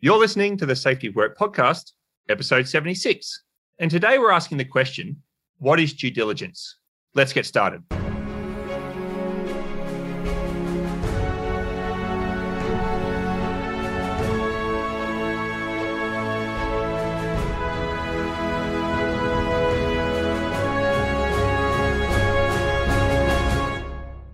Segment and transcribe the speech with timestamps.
[0.00, 1.90] You're listening to the Safety Work podcast,
[2.28, 3.42] episode 76.
[3.80, 5.20] And today we're asking the question
[5.58, 6.76] what is due diligence?
[7.16, 7.82] Let's get started.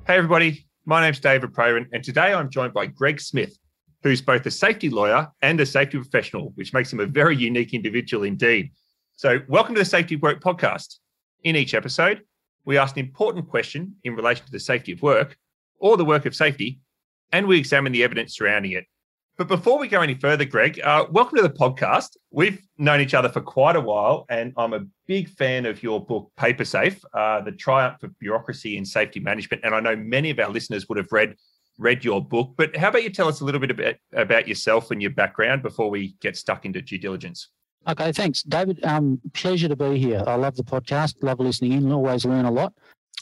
[0.06, 0.66] Hey, everybody.
[0.84, 3.56] My name's David Provan, and today I'm joined by Greg Smith,
[4.04, 7.72] who's both a safety lawyer and a safety professional, which makes him a very unique
[7.72, 8.70] individual indeed.
[9.16, 10.98] So, welcome to the Safety of Work podcast.
[11.42, 12.20] In each episode,
[12.66, 15.38] we ask an important question in relation to the safety of work
[15.80, 16.80] or the work of safety,
[17.32, 18.84] and we examine the evidence surrounding it.
[19.38, 22.10] But before we go any further, Greg, uh, welcome to the podcast.
[22.30, 26.04] We've known each other for quite a while, and I'm a big fan of your
[26.04, 29.64] book, Paper Safe, uh, The Triumph of Bureaucracy in Safety Management.
[29.64, 31.34] And I know many of our listeners would have read
[31.78, 32.54] read your book.
[32.56, 35.62] But how about you tell us a little bit about, about yourself and your background
[35.62, 37.48] before we get stuck into due diligence?
[37.86, 38.82] Okay, thanks, David.
[38.84, 40.22] Um, pleasure to be here.
[40.26, 42.72] I love the podcast, love listening in, always learn a lot.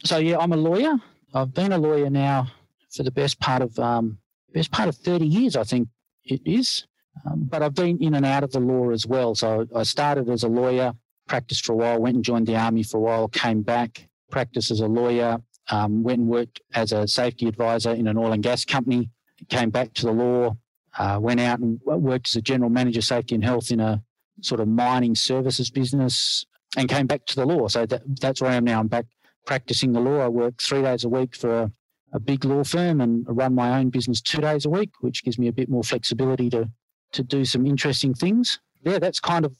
[0.05, 0.95] So yeah, I'm a lawyer.
[1.35, 2.49] I've been a lawyer now
[2.95, 4.19] for the best part of um,
[4.53, 5.89] best part of 30 years, I think
[6.25, 6.87] it is.
[7.27, 9.35] Um, but I've been in and out of the law as well.
[9.35, 10.93] So I started as a lawyer,
[11.29, 14.71] practiced for a while, went and joined the army for a while, came back, practiced
[14.71, 15.39] as a lawyer,
[15.71, 19.11] um, went and worked as a safety advisor in an oil and gas company,
[19.49, 20.57] came back to the law,
[20.99, 24.03] uh, went out and worked as a general manager safety and health in a
[24.41, 26.45] sort of mining services business
[26.77, 27.69] and came back to the law.
[27.69, 28.81] So that, that's where I am now.
[28.81, 29.07] I'm back
[29.47, 30.21] practicing the law.
[30.21, 31.73] I work three days a week for a,
[32.13, 35.39] a big law firm and run my own business two days a week, which gives
[35.39, 36.71] me a bit more flexibility to,
[37.13, 38.59] to do some interesting things.
[38.85, 39.57] Yeah, that's kind of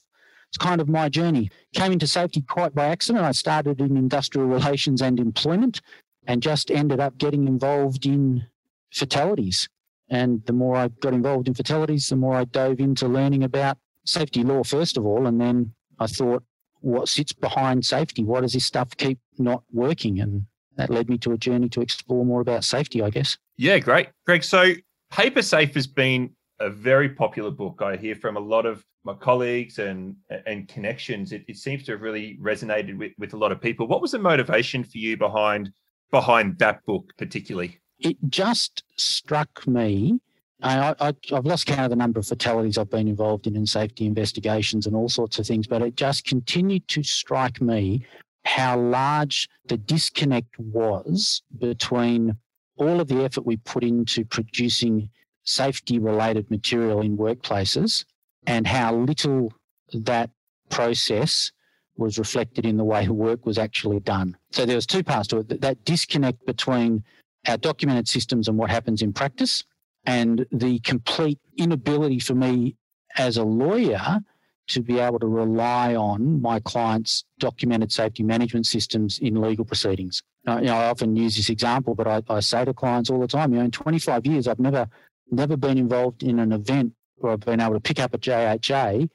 [0.53, 1.49] it's kind of my journey.
[1.73, 3.25] Came into safety quite by accident.
[3.25, 5.81] I started in industrial relations and employment
[6.27, 8.45] and just ended up getting involved in
[8.93, 9.67] fatalities.
[10.11, 13.79] And the more I got involved in fatalities, the more I dove into learning about
[14.05, 15.25] safety law, first of all.
[15.25, 16.43] And then I thought,
[16.81, 18.23] what sits behind safety?
[18.23, 20.19] Why does this stuff keep not working?
[20.19, 20.45] And
[20.77, 23.39] that led me to a journey to explore more about safety, I guess.
[23.57, 24.09] Yeah, great.
[24.27, 24.73] Greg, so
[25.09, 26.29] Paper Safe has been
[26.63, 27.81] a very popular book.
[27.81, 30.15] I hear from a lot of my colleagues and
[30.45, 31.31] and connections.
[31.31, 33.87] It, it seems to have really resonated with, with a lot of people.
[33.87, 35.71] What was the motivation for you behind
[36.11, 37.79] behind that book particularly?
[37.99, 40.19] It just struck me.
[40.61, 43.65] I, I, I've lost count of the number of fatalities I've been involved in in
[43.65, 48.05] safety investigations and all sorts of things, but it just continued to strike me
[48.45, 52.37] how large the disconnect was between
[52.77, 55.09] all of the effort we put into producing
[55.43, 58.05] safety related material in workplaces
[58.47, 59.53] and how little
[59.93, 60.29] that
[60.69, 61.51] process
[61.95, 64.35] was reflected in the way work was actually done.
[64.51, 65.61] So there was two parts to it.
[65.61, 67.03] That disconnect between
[67.47, 69.63] our documented systems and what happens in practice
[70.05, 72.75] and the complete inability for me
[73.17, 74.19] as a lawyer
[74.65, 80.23] to be able to rely on my clients' documented safety management systems in legal proceedings.
[80.47, 83.19] Uh, you know, I often use this example, but I, I say to clients all
[83.19, 84.87] the time, you know, in 25 years, I've never
[85.31, 89.09] never been involved in an event where I've been able to pick up a JHA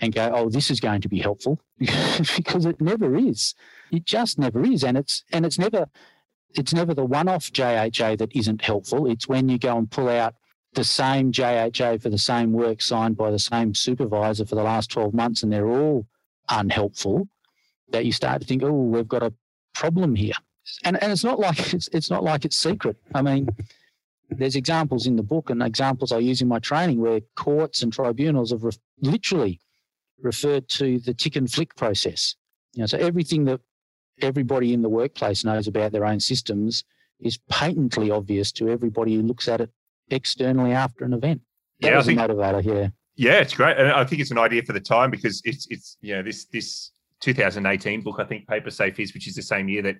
[0.00, 3.54] and go, oh, this is going to be helpful because it never is.
[3.90, 4.84] It just never is.
[4.84, 5.86] And it's and it's never
[6.54, 9.10] it's never the one-off JHA that isn't helpful.
[9.10, 10.34] It's when you go and pull out
[10.74, 14.90] the same JHA for the same work signed by the same supervisor for the last
[14.90, 16.06] 12 months and they're all
[16.48, 17.28] unhelpful
[17.90, 19.32] that you start to think, oh, we've got a
[19.74, 20.34] problem here.
[20.84, 22.96] And and it's not like it's it's not like it's secret.
[23.14, 23.48] I mean,
[24.38, 27.92] there's examples in the book and examples I use in my training where courts and
[27.92, 29.60] tribunals have re- literally
[30.20, 32.36] referred to the tick and flick process.
[32.74, 33.60] You know, so everything that
[34.20, 36.84] everybody in the workplace knows about their own systems
[37.20, 39.70] is patently obvious to everybody who looks at it
[40.10, 41.40] externally after an event.
[41.80, 42.64] That yeah, I think, a motivator.
[42.64, 42.88] Yeah.
[43.16, 45.96] Yeah, it's great, and I think it's an idea for the time because it's it's
[46.00, 46.90] you know this this
[47.20, 49.96] 2018 book I think Paper Safe is, which is the same year that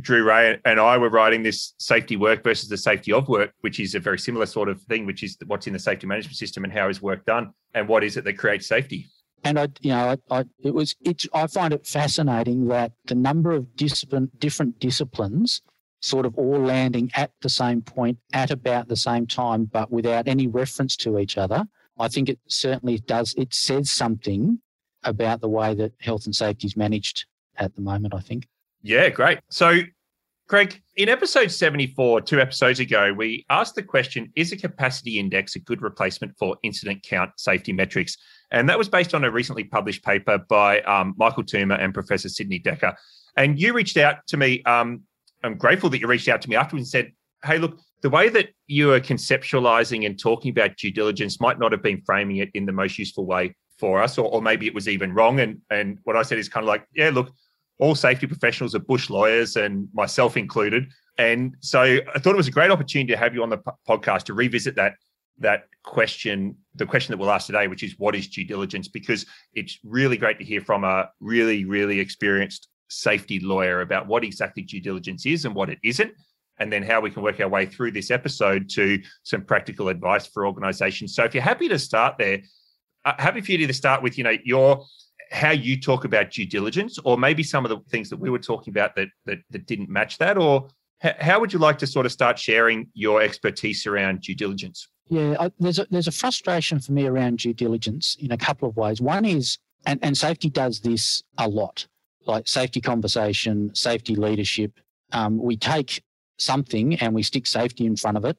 [0.00, 3.80] Drew Rae and I were writing this safety work versus the safety of work, which
[3.80, 6.64] is a very similar sort of thing, which is what's in the safety management system
[6.64, 9.06] and how is work done and what is it that creates safety.
[9.44, 13.14] And I, you know, I, I it was it's I find it fascinating that the
[13.14, 15.62] number of discipline, different disciplines
[16.00, 20.28] sort of all landing at the same point at about the same time, but without
[20.28, 21.64] any reference to each other.
[21.98, 23.34] I think it certainly does.
[23.38, 24.60] It says something
[25.02, 27.26] about the way that health and safety is managed
[27.56, 28.14] at the moment.
[28.14, 28.46] I think.
[28.86, 29.40] Yeah, great.
[29.50, 29.80] So,
[30.46, 35.56] Craig, in episode 74, two episodes ago, we asked the question Is a capacity index
[35.56, 38.16] a good replacement for incident count safety metrics?
[38.52, 42.28] And that was based on a recently published paper by um, Michael Tooma and Professor
[42.28, 42.94] Sidney Dekker.
[43.36, 44.62] And you reached out to me.
[44.62, 45.02] Um,
[45.42, 47.12] I'm grateful that you reached out to me afterwards and said,
[47.44, 51.72] Hey, look, the way that you are conceptualizing and talking about due diligence might not
[51.72, 54.74] have been framing it in the most useful way for us, or, or maybe it
[54.74, 55.40] was even wrong.
[55.40, 57.32] And and what I said is kind of like, yeah, look,
[57.78, 60.86] all safety professionals are bush lawyers, and myself included.
[61.18, 63.58] And so I thought it was a great opportunity to have you on the
[63.88, 64.94] podcast to revisit that
[65.38, 68.88] that question, the question that we'll ask today, which is what is due diligence?
[68.88, 74.24] Because it's really great to hear from a really, really experienced safety lawyer about what
[74.24, 76.12] exactly due diligence is and what it isn't,
[76.58, 80.26] and then how we can work our way through this episode to some practical advice
[80.26, 81.14] for organizations.
[81.14, 82.40] So if you're happy to start there,
[83.04, 84.86] uh, happy for you to start with, you know, your
[85.30, 88.38] how you talk about due diligence, or maybe some of the things that we were
[88.38, 90.68] talking about that that, that didn't match that, or
[91.00, 94.88] how would you like to sort of start sharing your expertise around due diligence?
[95.08, 98.68] Yeah, I, there's a, there's a frustration for me around due diligence in a couple
[98.68, 99.00] of ways.
[99.00, 101.86] One is, and, and safety does this a lot,
[102.26, 104.72] like safety conversation, safety leadership.
[105.12, 106.02] Um, we take
[106.38, 108.36] something and we stick safety in front of it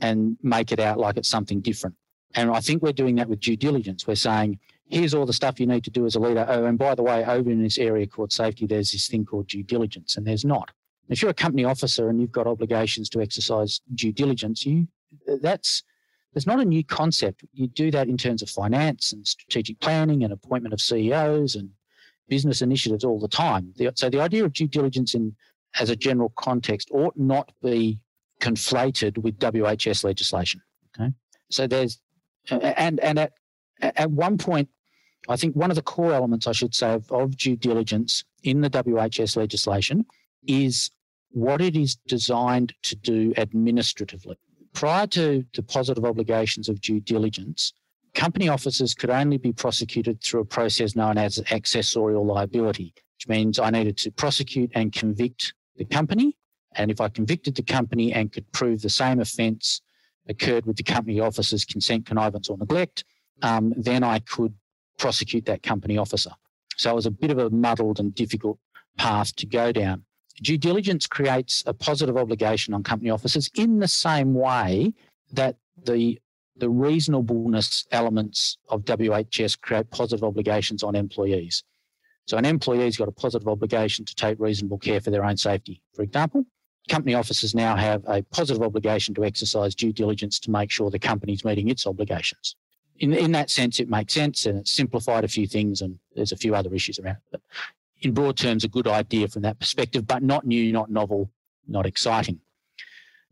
[0.00, 1.96] and make it out like it's something different.
[2.34, 4.06] And I think we're doing that with due diligence.
[4.06, 4.58] We're saying,
[4.88, 6.46] here's all the stuff you need to do as a leader.
[6.48, 9.48] Oh, and by the way, over in this area called safety, there's this thing called
[9.48, 10.70] due diligence, and there's not.
[11.08, 14.88] If you're a company officer and you've got obligations to exercise due diligence, you
[15.42, 15.82] that's
[16.32, 17.44] there's not a new concept.
[17.52, 21.70] You do that in terms of finance and strategic planning and appointment of CEOs and
[22.28, 23.72] business initiatives all the time.
[23.94, 25.36] So the idea of due diligence in
[25.78, 28.00] as a general context ought not be
[28.40, 30.60] conflated with WHS legislation.
[30.98, 31.12] Okay,
[31.50, 32.00] so there's
[32.50, 33.32] and and at
[33.80, 34.68] at one point,
[35.28, 38.60] I think one of the core elements I should say of, of due diligence in
[38.60, 40.04] the WHS legislation
[40.46, 40.90] is
[41.30, 44.36] what it is designed to do administratively.
[44.72, 47.72] Prior to the positive obligations of due diligence,
[48.14, 53.58] company officers could only be prosecuted through a process known as accessorial liability, which means
[53.58, 56.36] I needed to prosecute and convict the company.
[56.76, 59.80] And if I convicted the company and could prove the same offence
[60.28, 63.04] occurred with the company officer's consent, connivance, or neglect,
[63.42, 64.54] um, then I could
[64.98, 66.30] prosecute that company officer.
[66.76, 68.58] So it was a bit of a muddled and difficult
[68.96, 70.04] path to go down.
[70.42, 74.92] Due diligence creates a positive obligation on company officers in the same way
[75.32, 76.20] that the
[76.56, 81.64] the reasonableness elements of WHS create positive obligations on employees.
[82.26, 85.82] So an employee's got a positive obligation to take reasonable care for their own safety.
[85.94, 86.44] For example,
[86.88, 90.98] company officers now have a positive obligation to exercise due diligence to make sure the
[90.98, 92.56] company's meeting its obligations.
[92.98, 96.32] In, in that sense, it makes sense and it's simplified a few things and there's
[96.32, 97.22] a few other issues around it.
[97.32, 97.40] But
[98.02, 101.30] in broad terms, a good idea from that perspective, but not new, not novel,
[101.66, 102.40] not exciting.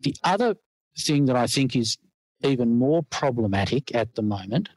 [0.01, 0.57] The other
[0.99, 1.97] thing that I think is
[2.43, 4.69] even more problematic at the moment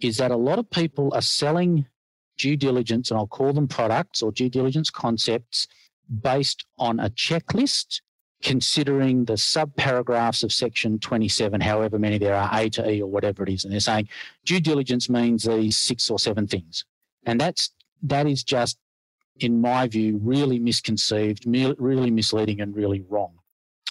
[0.00, 1.86] is that a lot of people are selling
[2.38, 5.66] due diligence, and I'll call them products or due diligence concepts
[6.22, 8.00] based on a checklist,
[8.42, 13.10] considering the sub paragraphs of section 27, however many there are, A to E or
[13.10, 13.64] whatever it is.
[13.64, 14.08] And they're saying
[14.44, 16.84] due diligence means these six or seven things.
[17.26, 18.78] And that's that is just
[19.40, 23.32] in my view, really misconceived, really misleading, and really wrong.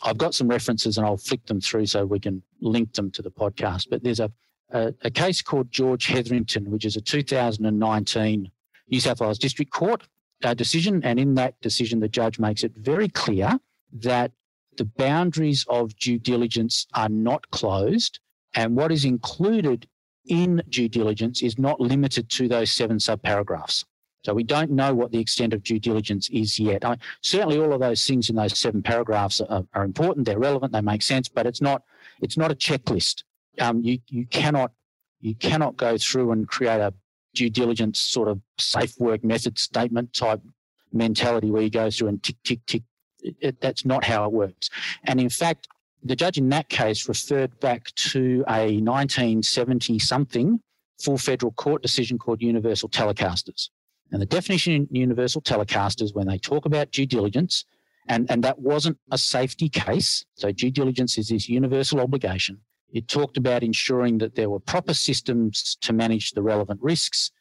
[0.04, 3.22] I've got some references and I'll flick them through so we can link them to
[3.22, 3.88] the podcast.
[3.90, 4.32] But there's a,
[4.72, 8.52] a, a case called George Hetherington, which is a 2019
[8.90, 10.08] New South Wales District Court
[10.44, 11.04] uh, decision.
[11.04, 13.60] And in that decision, the judge makes it very clear
[13.94, 14.32] that
[14.78, 18.20] the boundaries of due diligence are not closed.
[18.56, 19.88] And what is included
[20.28, 23.84] in due diligence is not limited to those seven subparagraphs.
[24.24, 26.84] So we don't know what the extent of due diligence is yet.
[26.84, 30.26] I, certainly, all of those things in those seven paragraphs are, are, important.
[30.26, 30.74] They're relevant.
[30.74, 31.84] They make sense, but it's not
[32.22, 33.24] it's not a checklist.
[33.60, 34.72] Um, you you cannot
[35.22, 36.94] you cannot go through and create a
[37.36, 40.42] due diligence sort of safe work method statement type
[40.92, 42.84] mentality where you go through and tick tick tick.
[43.22, 44.70] It, it, that's not how it works.
[45.06, 45.68] And in fact,
[46.04, 50.60] the judge in that case referred back to a 1970 something
[51.02, 53.70] full federal court decision called Universal Telecasters.
[54.12, 57.66] And the definition in universal telecasters, when they talk about due diligence,
[58.08, 60.26] and, and that wasn't a safety case.
[60.36, 62.62] So due diligence is this universal obligation.
[62.94, 67.32] It talked about ensuring that there were proper systems to manage the relevant risks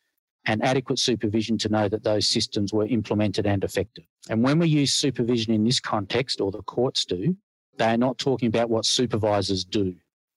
[0.46, 4.04] and adequate supervision to know that those systems were implemented and effective.
[4.28, 7.36] And when we use supervision in this context, or the courts do,
[7.78, 9.94] they are not talking about what supervisors do,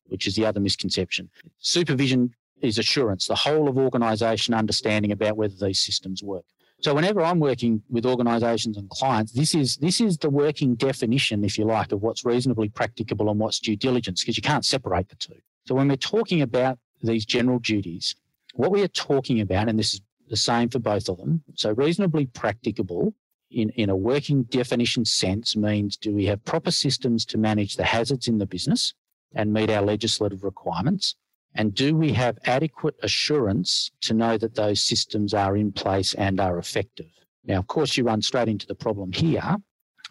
[0.07, 1.29] which is the other misconception.
[1.59, 6.43] Supervision is assurance, the whole of organisation understanding about whether these systems work.
[6.81, 11.43] So whenever I'm working with organisations and clients, this is this is the working definition,
[11.43, 15.09] if you like, of what's reasonably practicable and what's due diligence, because you can't separate
[15.09, 15.35] the two.
[15.67, 18.15] So when we're talking about these general duties,
[18.59, 21.71] what we are talking about, and this is the same for both of them, so
[21.71, 23.13] reasonably practicable
[23.49, 27.85] in, in a working definition sense means do we have proper systems to manage the
[27.85, 28.93] hazards in the business
[29.33, 31.15] and meet our legislative requirements?
[31.55, 36.41] And do we have adequate assurance to know that those systems are in place and
[36.41, 37.11] are effective?
[37.45, 39.55] Now, of course, you run straight into the problem here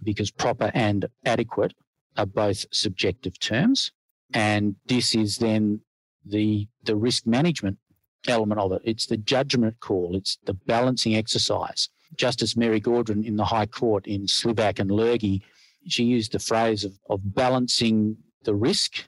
[0.02, 1.74] because proper and adequate
[2.16, 3.92] are both subjective terms.
[4.32, 5.82] And this is then
[6.24, 7.76] the, the risk management
[8.28, 8.82] element of it.
[8.84, 10.16] It's the judgment call.
[10.16, 11.88] It's the balancing exercise.
[12.16, 15.42] Justice Mary Gaudron in the High Court in Slivak and Lurgi,
[15.86, 19.04] she used the phrase of, of balancing the risk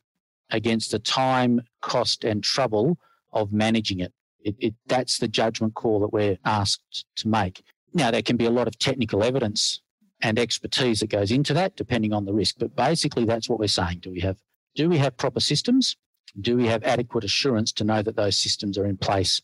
[0.51, 2.99] against the time, cost, and trouble
[3.33, 4.13] of managing it.
[4.43, 4.75] It, it.
[4.87, 7.63] That's the judgment call that we're asked to make.
[7.93, 9.81] Now, there can be a lot of technical evidence
[10.23, 12.57] and expertise that goes into that, depending on the risk.
[12.59, 14.01] But basically, that's what we're saying.
[14.01, 14.39] Do we have
[14.75, 15.97] do we have proper systems?
[16.39, 19.41] Do we have adequate assurance to know that those systems are in place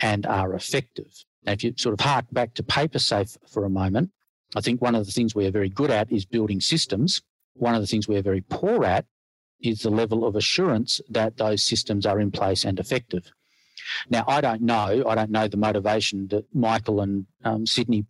[0.00, 1.24] and are effective?
[1.44, 4.10] Now, if you sort of hark back to PaperSafe for a moment,
[4.56, 7.22] I think one of the things we are very good at is building systems.
[7.54, 9.04] One of the things we are very poor at
[9.60, 13.30] is the level of assurance that those systems are in place and effective.
[14.08, 18.06] Now, I don't know, I don't know the motivation that Michael and um, Sidney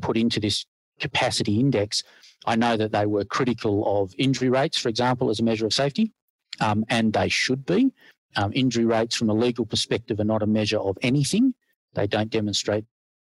[0.00, 0.66] put into this
[1.00, 2.02] capacity index.
[2.46, 5.72] I know that they were critical of injury rates, for example, as a measure of
[5.72, 6.12] safety,
[6.60, 7.92] um, and they should be.
[8.36, 11.54] Um, injury rates from a legal perspective are not a measure of anything.
[11.94, 12.84] They don't demonstrate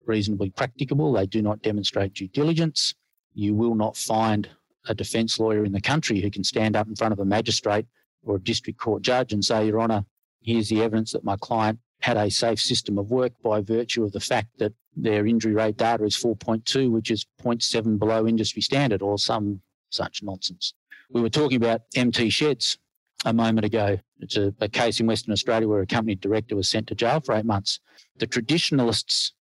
[0.06, 1.14] reasonably practicable.
[1.14, 2.96] They do not demonstrate due diligence.
[3.34, 4.50] You will not find
[4.88, 7.86] a defence lawyer in the country who can stand up in front of a magistrate
[8.26, 10.06] or a district court judge and say, Your Honour,
[10.42, 14.12] here's the evidence that my client had a safe system of work by virtue of
[14.12, 19.02] the fact that their injury rate data is 4.2, which is 0.7 below industry standard,
[19.02, 20.74] or some such nonsense.
[21.10, 22.78] We were talking about MT sheds
[23.26, 23.98] a moment ago.
[24.20, 27.20] It's a, a case in Western Australia where a company director was sent to jail
[27.20, 27.80] for eight months.
[28.18, 29.34] The traditionalists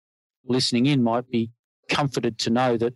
[0.46, 1.50] listening in might be
[1.88, 2.94] comforted to know that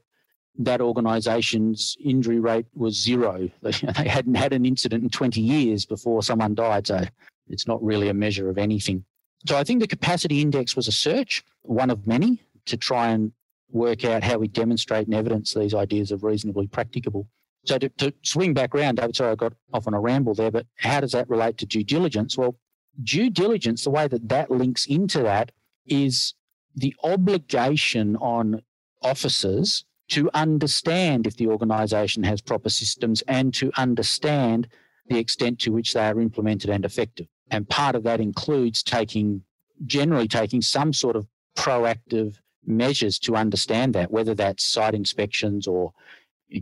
[0.59, 3.49] that organisation's injury rate was zero.
[3.63, 7.05] They hadn't had an incident in 20 years before someone died, so
[7.49, 9.05] it's not really a measure of anything.
[9.47, 13.33] So I think the capacity index was a search, one of many, to try and
[13.71, 17.29] work out how we demonstrate and evidence these ideas of reasonably practicable.
[17.65, 20.51] So to, to swing back around, David, sorry I got off on a ramble there,
[20.51, 22.39] but how does that relate to due diligence?
[22.39, 22.57] Well,
[23.03, 25.53] due diligence, the way that that links into that
[25.87, 26.35] is
[26.75, 28.63] the obligation on
[29.03, 34.69] officers to understand if the organisation has proper systems and to understand
[35.09, 37.27] the extent to which they are implemented and effective.
[37.51, 39.43] And part of that includes taking,
[39.87, 42.37] generally taking some sort of proactive
[42.67, 45.93] measures to understand that, whether that's site inspections or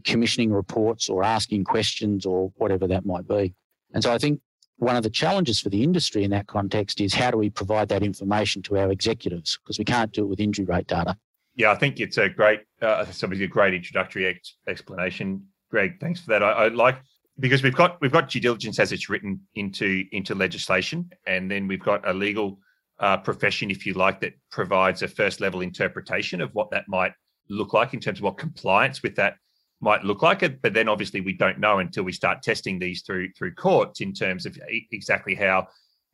[0.04, 3.54] commissioning reports or asking questions or whatever that might be.
[3.94, 4.40] And so I think
[4.78, 7.88] one of the challenges for the industry in that context is how do we provide
[7.88, 9.58] that information to our executives?
[9.62, 11.16] Because we can't do it with injury rate data.
[11.54, 15.98] Yeah, I think it's a great, uh, it's obviously a great introductory ex- explanation, Greg.
[16.00, 16.42] Thanks for that.
[16.42, 16.98] I, I, like
[17.38, 21.66] because we've got we've got due diligence as it's written into into legislation, and then
[21.66, 22.58] we've got a legal
[22.98, 27.12] uh, profession, if you like, that provides a first level interpretation of what that might
[27.48, 29.36] look like in terms of what compliance with that
[29.80, 33.02] might look like it but then obviously we don't know until we start testing these
[33.02, 34.58] through through courts in terms of
[34.90, 35.66] exactly how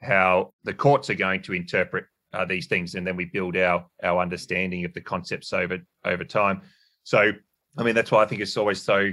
[0.02, 3.87] how the courts are going to interpret uh, these things, and then we build our
[4.02, 6.62] our understanding of the concepts over over time.
[7.04, 7.33] So,
[7.78, 9.11] I mean, that's why I think it's always so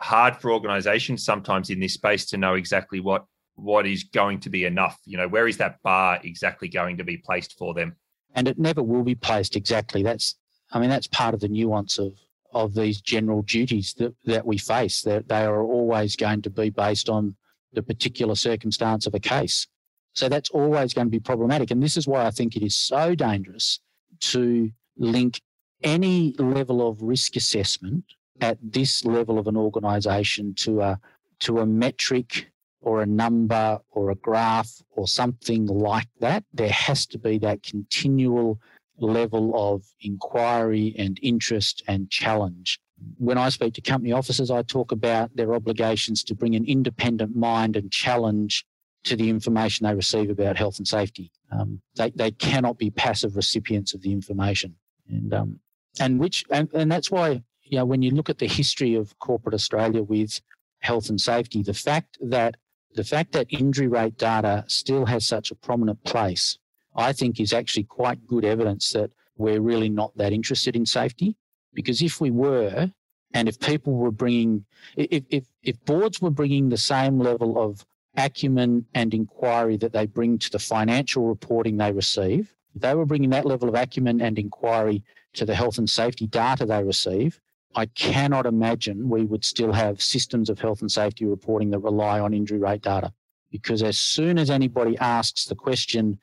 [0.00, 4.50] hard for organisations sometimes in this space to know exactly what what is going to
[4.50, 4.98] be enough.
[5.04, 7.96] You know, where is that bar exactly going to be placed for them?
[8.34, 10.04] And it never will be placed exactly.
[10.04, 10.36] That's,
[10.70, 12.12] I mean, that's part of the nuance of
[12.52, 15.02] of these general duties that that we face.
[15.02, 17.36] That they are always going to be based on
[17.72, 19.66] the particular circumstance of a case.
[20.12, 21.70] So that's always going to be problematic.
[21.70, 23.80] And this is why I think it is so dangerous
[24.20, 25.40] to link
[25.82, 28.04] any level of risk assessment
[28.40, 31.00] at this level of an organization to a
[31.40, 32.50] to a metric
[32.82, 36.44] or a number or a graph or something like that.
[36.52, 38.58] There has to be that continual
[39.00, 42.78] level of inquiry and interest and challenge.
[43.16, 47.34] When I speak to company officers, I talk about their obligations to bring an independent
[47.34, 48.66] mind and challenge
[49.04, 51.32] to the information they receive about health and safety.
[51.50, 54.76] Um, they, they cannot be passive recipients of the information.
[55.08, 55.60] And, um,
[55.98, 59.18] and which, and, and that's why, you know, when you look at the history of
[59.18, 60.40] corporate Australia with
[60.80, 62.56] health and safety, the fact that
[62.94, 66.58] the fact that injury rate data still has such a prominent place,
[66.94, 71.36] I think is actually quite good evidence that we're really not that interested in safety.
[71.72, 72.90] Because if we were,
[73.32, 74.64] and if people were bringing,
[74.96, 77.84] if, if, if boards were bringing the same level of
[78.16, 83.06] acumen and inquiry that they bring to the financial reporting they receive if they were
[83.06, 85.02] bringing that level of acumen and inquiry
[85.34, 87.40] to the health and safety data they receive,
[87.74, 92.20] I cannot imagine we would still have systems of health and safety reporting that rely
[92.20, 93.12] on injury rate data.
[93.50, 96.20] Because as soon as anybody asks the question,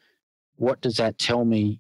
[0.58, 1.80] what does that tell me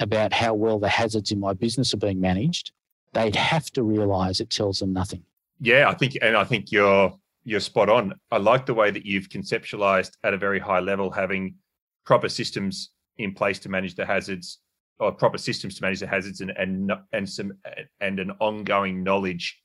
[0.00, 2.72] about how well the hazards in my business are being managed?
[3.12, 5.22] They'd have to realize it tells them nothing.
[5.60, 7.14] Yeah, I think, and I think you're
[7.44, 8.14] you're spot on.
[8.30, 11.56] I like the way that you've conceptualized at a very high level having
[12.04, 14.58] proper systems in place to manage the hazards
[14.98, 17.52] or proper systems to manage the hazards and and and some
[18.00, 19.60] and an ongoing knowledge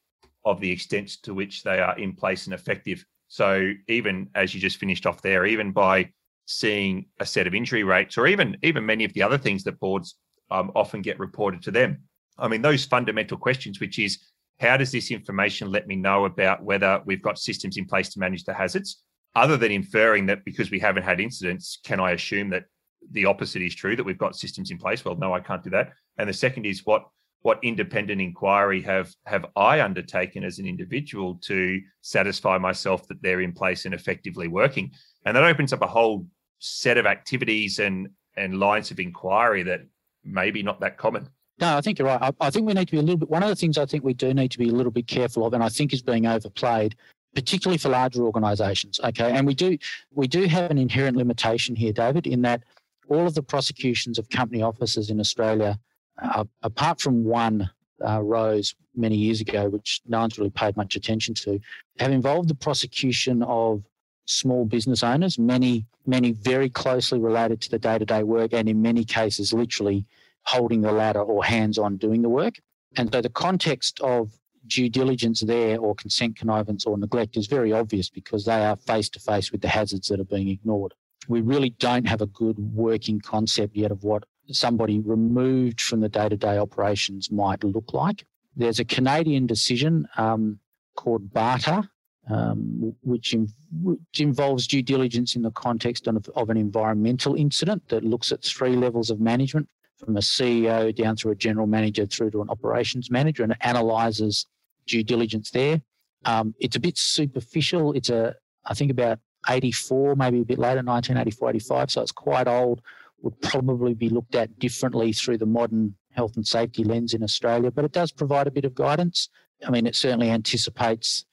[0.45, 3.05] of the extent to which they are in place and effective.
[3.27, 6.11] So even as you just finished off there, even by
[6.49, 9.79] seeing a set of injury rates, or even even many of the other things that
[9.79, 10.15] boards
[10.51, 11.99] um, often get reported to them.
[12.37, 14.19] I mean, those fundamental questions, which is
[14.59, 18.19] how does this information let me know about whether we've got systems in place to
[18.19, 19.03] manage the hazards?
[19.35, 22.65] Other than inferring that because we haven't had incidents, can I assume that
[23.11, 25.05] the opposite is true that we've got systems in place.
[25.05, 25.93] Well, no, I can't do that.
[26.17, 27.05] And the second is what
[27.41, 33.39] what independent inquiry have have I undertaken as an individual to satisfy myself that they're
[33.39, 34.91] in place and effectively working?
[35.25, 36.25] And that opens up a whole
[36.59, 39.81] set of activities and and lines of inquiry that
[40.23, 41.27] maybe not that common.
[41.59, 42.21] No, I think you're right.
[42.21, 43.29] I, I, think we need to be a little bit.
[43.29, 45.45] One of the things I think we do need to be a little bit careful
[45.45, 46.95] of, and I think is being overplayed,
[47.35, 48.99] particularly for larger organisations.
[49.03, 49.77] Okay, and we do
[50.13, 52.63] we do have an inherent limitation here, David, in that
[53.09, 55.77] all of the prosecutions of company officers in Australia,
[56.21, 57.69] uh, apart from one
[58.07, 61.59] uh, rose many years ago, which no one's really paid much attention to,
[61.97, 63.83] have involved the prosecution of
[64.29, 68.69] small business owners, many, many very closely related to the day to day work, and
[68.69, 70.05] in many cases, literally
[70.43, 72.55] holding the ladder or hands on doing the work.
[72.97, 74.31] And so the context of
[74.67, 79.09] due diligence there or consent connivance or neglect is very obvious because they are face
[79.09, 80.93] to face with the hazards that are being ignored
[81.29, 86.09] we really don't have a good working concept yet of what somebody removed from the
[86.09, 88.25] day to day operations might look like.
[88.55, 90.59] There's a Canadian decision um,
[90.95, 91.87] called Bata,
[92.29, 93.47] um, which, in,
[93.81, 98.43] which, involves due diligence in the context of, of, an environmental incident that looks at
[98.43, 99.67] three levels of management
[99.97, 104.45] from a CEO down through a general manager through to an operations manager and analyzes
[104.87, 105.81] due diligence there.
[106.25, 107.93] Um, it's a bit superficial.
[107.93, 111.91] It's a, I think about 84, maybe a bit later, 1984, 85.
[111.91, 112.81] So it's quite old.
[113.21, 117.71] Would probably be looked at differently through the modern health and safety lens in Australia,
[117.71, 119.29] but it does provide a bit of guidance.
[119.65, 121.25] I mean, it certainly anticipates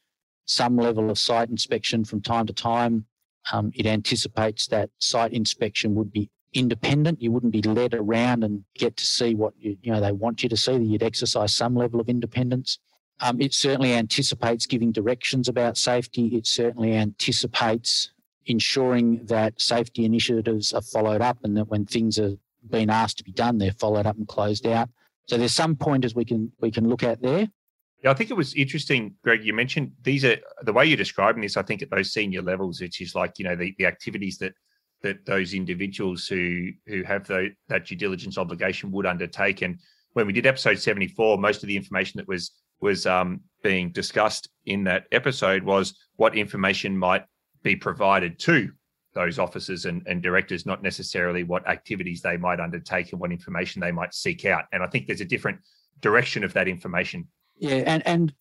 [0.46, 3.04] some level of site inspection from time to time.
[3.52, 7.20] Um, it anticipates that site inspection would be independent.
[7.20, 10.42] You wouldn't be led around and get to see what you, you know they want
[10.42, 10.72] you to see.
[10.72, 12.78] That you'd exercise some level of independence.
[13.20, 16.26] Um, it certainly anticipates giving directions about safety.
[16.28, 18.10] It certainly anticipates
[18.46, 22.36] ensuring that safety initiatives are followed up and that when things are
[22.70, 24.88] being asked to be done, they're followed up and closed out.
[25.28, 27.48] So there's some pointers we can we can look at there.
[28.02, 29.44] Yeah, I think it was interesting, Greg.
[29.44, 31.56] You mentioned these are the way you're describing this.
[31.56, 34.52] I think at those senior levels, which is like you know the, the activities that
[35.02, 39.62] that those individuals who who have the, that due diligence obligation would undertake.
[39.62, 39.80] And
[40.12, 44.48] when we did episode 74, most of the information that was was um, being discussed
[44.66, 47.24] in that episode was what information might
[47.62, 48.70] be provided to
[49.14, 53.80] those officers and, and directors, not necessarily what activities they might undertake and what information
[53.80, 54.64] they might seek out.
[54.72, 55.58] And I think there's a different
[56.00, 57.26] direction of that information.
[57.58, 58.34] Yeah, and and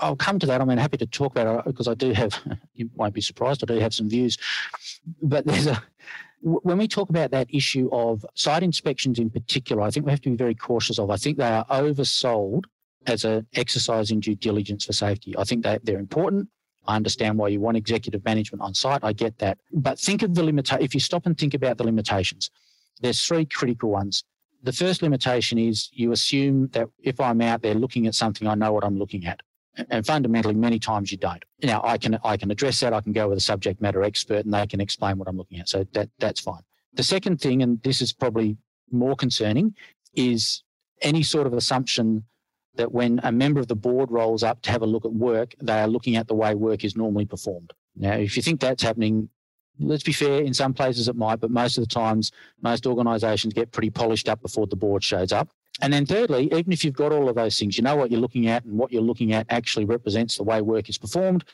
[0.00, 0.60] I'll come to that.
[0.60, 2.40] I mean, happy to talk about it because I do have.
[2.74, 3.64] You won't be surprised.
[3.64, 4.36] I do have some views,
[5.22, 5.82] but there's a
[6.42, 9.80] when we talk about that issue of site inspections in particular.
[9.82, 11.10] I think we have to be very cautious of.
[11.10, 12.64] I think they are oversold
[13.06, 15.34] as an exercise in due diligence for safety.
[15.38, 16.48] I think that they're important.
[16.86, 19.02] I understand why you want executive management on site.
[19.02, 19.58] I get that.
[19.72, 22.50] But think of the limita- if you stop and think about the limitations,
[23.00, 24.22] there's three critical ones.
[24.62, 28.54] The first limitation is you assume that if I'm out there looking at something, I
[28.54, 29.40] know what I'm looking at.
[29.90, 31.44] And fundamentally, many times you don't.
[31.62, 32.94] Now, I can I can address that.
[32.94, 35.60] I can go with a subject matter expert, and they can explain what I'm looking
[35.60, 35.68] at.
[35.68, 36.62] So that that's fine.
[36.94, 38.56] The second thing, and this is probably
[38.90, 39.74] more concerning,
[40.14, 40.62] is
[41.02, 42.24] any sort of assumption
[42.76, 45.54] that when a member of the board rolls up to have a look at work,
[45.60, 47.72] they are looking at the way work is normally performed.
[47.96, 49.28] Now, if you think that's happening,
[49.78, 53.54] let's be fair, in some places it might, but most of the times, most organisations
[53.54, 55.48] get pretty polished up before the board shows up.
[55.80, 58.20] And then thirdly, even if you've got all of those things, you know what you're
[58.20, 61.44] looking at and what you're looking at actually represents the way work is performed,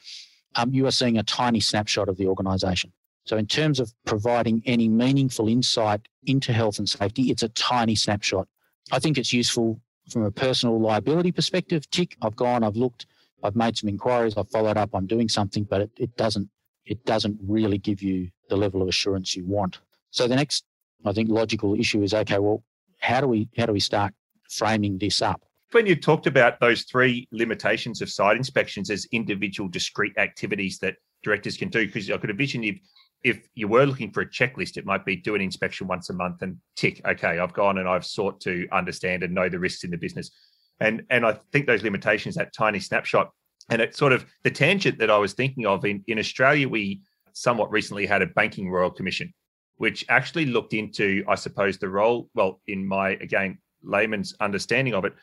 [0.55, 2.93] um, you are seeing a tiny snapshot of the organisation.
[3.25, 7.95] So in terms of providing any meaningful insight into health and safety, it's a tiny
[7.95, 8.47] snapshot.
[8.91, 9.81] I think it's useful
[10.11, 13.07] from a personal liability perspective, tick, I've gone, I've looked,
[13.43, 16.49] I've made some inquiries, I've followed up, I'm doing something, but it, it doesn't
[16.87, 19.81] it doesn't really give you the level of assurance you want.
[20.11, 20.64] So the next
[21.05, 22.62] I think logical issue is okay, well,
[23.01, 24.12] how do we how do we start
[24.51, 25.42] framing this up?
[25.73, 30.97] When you talked about those three limitations of site inspections as individual discrete activities that
[31.23, 32.79] directors can do, because I could envision if
[33.25, 36.12] if you were looking for a checklist, it might be do an inspection once a
[36.12, 39.85] month and tick, okay, I've gone and I've sought to understand and know the risks
[39.85, 40.31] in the business.
[40.81, 43.31] And and I think those limitations, that tiny snapshot,
[43.70, 47.01] and it's sort of the tangent that I was thinking of in, in Australia, we
[47.33, 49.33] somewhat recently had a banking royal commission,
[49.77, 55.05] which actually looked into, I suppose, the role, well, in my again, layman's understanding of
[55.05, 55.14] it,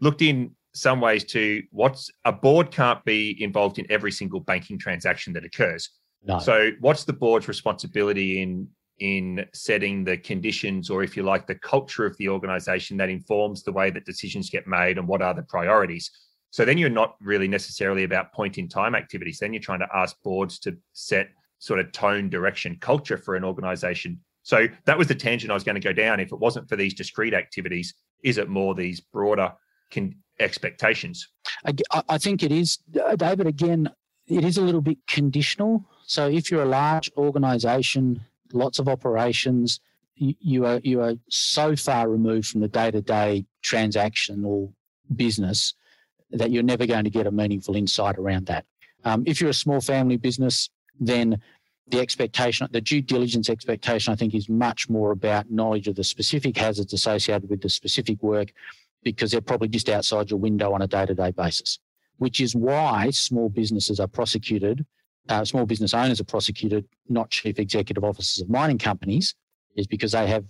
[0.00, 4.78] looked in some ways to what's a board can't be involved in every single banking
[4.78, 5.90] transaction that occurs
[6.24, 6.38] no.
[6.38, 11.54] So, what's the board's responsibility in in setting the conditions, or if you like, the
[11.54, 15.34] culture of the organisation that informs the way that decisions get made and what are
[15.34, 16.10] the priorities?
[16.50, 19.38] So then you're not really necessarily about point in time activities.
[19.38, 23.44] Then you're trying to ask boards to set sort of tone, direction, culture for an
[23.44, 24.20] organization.
[24.42, 26.20] So that was the tangent I was going to go down.
[26.20, 29.52] If it wasn't for these discrete activities, is it more these broader
[29.90, 31.28] con- expectations?
[31.66, 33.46] I, I think it is, uh, David.
[33.46, 33.90] Again,
[34.26, 35.84] it is a little bit conditional.
[36.06, 38.20] So if you're a large organization,
[38.52, 39.80] lots of operations,
[40.14, 44.70] you, are you are so far removed from the day-to-day transaction or
[45.14, 45.74] business
[46.30, 48.64] that you're never going to get a meaningful insight around that.
[49.04, 50.68] Um, if you're a small family business,
[51.00, 51.40] then
[51.88, 56.04] the expectation, the due diligence expectation, I think, is much more about knowledge of the
[56.04, 58.52] specific hazards associated with the specific work
[59.04, 61.78] because they're probably just outside your window on a day to day basis
[62.18, 64.84] which is why small businesses are prosecuted,
[65.28, 69.34] uh, small business owners are prosecuted, not chief executive officers of mining companies,
[69.76, 70.44] is because they have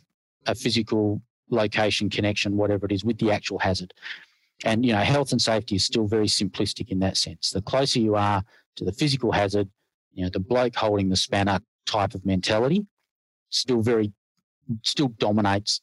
[0.47, 3.93] a physical location connection, whatever it is, with the actual hazard.
[4.65, 7.51] And, you know, health and safety is still very simplistic in that sense.
[7.51, 8.43] The closer you are
[8.77, 9.69] to the physical hazard,
[10.13, 12.87] you know, the bloke holding the spanner type of mentality
[13.51, 14.13] still very,
[14.83, 15.81] still dominates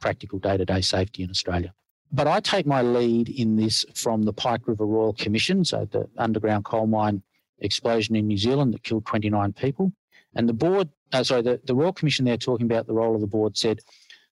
[0.00, 1.72] practical day to day safety in Australia.
[2.12, 6.08] But I take my lead in this from the Pike River Royal Commission, so the
[6.16, 7.22] underground coal mine
[7.58, 9.92] explosion in New Zealand that killed 29 people.
[10.34, 13.20] And the board, uh, sorry, the, the Royal Commission there talking about the role of
[13.20, 13.80] the board said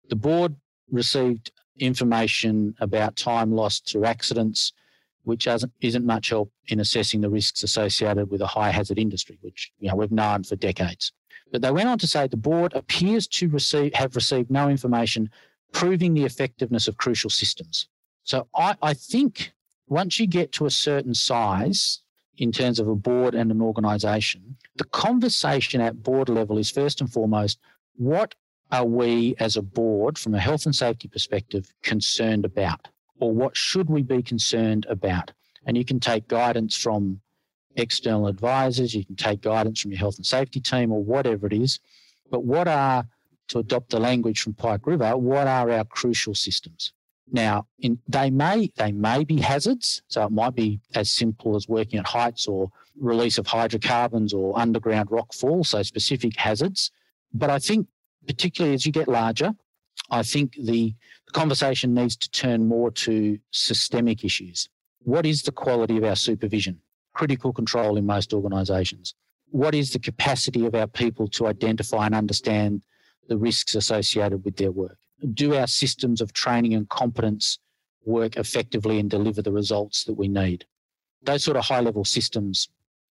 [0.09, 0.55] the board
[0.90, 4.72] received information about time lost to accidents,
[5.24, 5.48] which
[5.80, 9.88] isn't much help in assessing the risks associated with a high hazard industry, which you
[9.88, 11.12] know we've known for decades.
[11.50, 15.30] But they went on to say the board appears to receive have received no information
[15.72, 17.88] proving the effectiveness of crucial systems.
[18.22, 19.52] So I, I think
[19.88, 22.00] once you get to a certain size
[22.38, 27.00] in terms of a board and an organization, the conversation at board level is first
[27.00, 27.58] and foremost
[27.96, 28.34] what
[28.74, 32.88] are we as a board, from a health and safety perspective, concerned about?
[33.20, 35.30] Or what should we be concerned about?
[35.64, 37.20] And you can take guidance from
[37.76, 41.52] external advisors, you can take guidance from your health and safety team, or whatever it
[41.52, 41.78] is.
[42.30, 43.06] But what are
[43.48, 46.92] to adopt the language from Pike River, what are our crucial systems?
[47.30, 51.68] Now, in, they may they may be hazards, so it might be as simple as
[51.68, 56.90] working at heights or release of hydrocarbons or underground rock fall, so specific hazards.
[57.32, 57.88] But I think,
[58.26, 59.54] particularly as you get larger,
[60.10, 60.94] I think the,
[61.32, 64.68] conversation needs to turn more to systemic issues.
[65.00, 66.78] What is the quality of our supervision?
[67.12, 69.14] Critical control in most organisations.
[69.50, 72.82] What is the capacity of our people to identify and understand
[73.28, 74.96] the risks associated with their work?
[75.32, 77.58] Do our systems of training and competence
[78.04, 80.66] work effectively and deliver the results that we need?
[81.22, 82.68] Those sort of high level systems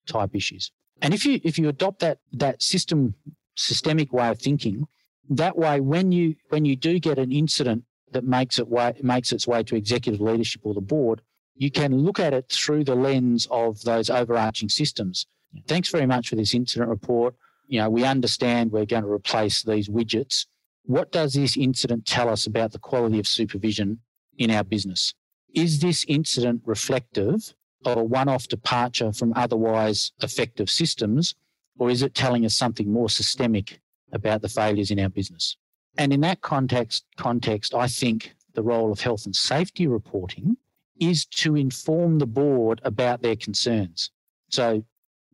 [0.06, 0.72] type issues.
[1.02, 3.16] And if you if you adopt that that system
[3.56, 4.88] systemic way of thinking,
[5.30, 9.32] that way when you when you do get an incident that makes it way makes
[9.32, 11.22] its way to executive leadership or the board,
[11.56, 15.28] you can look at it through the lens of those overarching systems.
[15.68, 17.36] Thanks very much for this incident report
[17.72, 20.46] you know, we understand we're going to replace these widgets.
[20.84, 24.00] What does this incident tell us about the quality of supervision
[24.38, 25.14] in our business?
[25.56, 27.54] Is this incident reflective
[27.86, 31.34] of a one off departure from otherwise effective systems,
[31.80, 33.80] or is it telling us something more systemic
[34.12, 35.58] about the failures in our business?
[35.98, 40.58] And in that context, context, I think the role of health and safety reporting
[41.00, 44.12] is to inform the board about their concerns.
[44.50, 44.84] So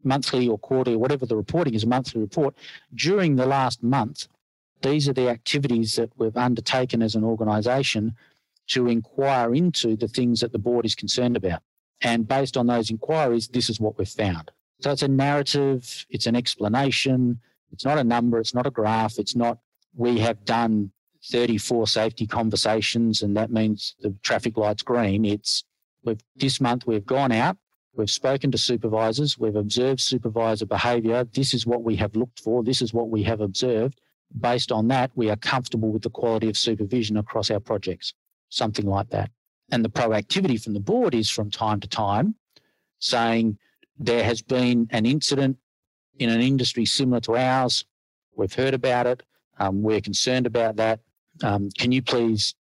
[0.04, 2.56] monthly or quarterly, whatever the reporting is, a monthly report,
[2.96, 4.28] during the last month,
[4.82, 8.16] these are the activities that we've undertaken as an organisation
[8.68, 11.62] to inquire into the things that the board is concerned about.
[12.02, 14.52] And based on those inquiries, this is what we've found.
[14.82, 17.40] So it's a narrative, it's an explanation,
[17.72, 19.60] it's not a number, it's not a graph, it's not
[19.96, 20.92] we have done
[21.32, 25.26] 34 safety conversations and that means the traffic light's green.
[25.26, 25.64] It's
[26.04, 27.58] we've this month we've gone out,
[27.98, 29.40] We've spoken to supervisors.
[29.40, 31.24] We've observed supervisor behaviour.
[31.24, 32.64] This is what we have looked for.
[32.64, 34.00] This is what we have observed.
[34.40, 38.14] based on that, we are comfortable with the quality of supervision across our projects,
[38.50, 39.32] something like that.
[39.72, 42.36] And the proactivity from the board is from time to time
[43.00, 43.58] saying
[43.98, 45.58] there has been an incident
[46.20, 47.86] in an industry similar to ours.
[48.36, 49.24] We've heard about it.
[49.60, 51.00] Um, we're concerned about that.
[51.44, 52.56] Um, can you please